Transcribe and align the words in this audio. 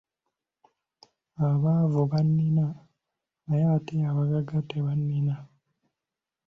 Abaavu 1.47 2.01
bannina 2.11 2.65
naye 3.45 3.65
ate 3.75 3.95
abagagga 4.09 4.57
tebannina. 4.69 5.35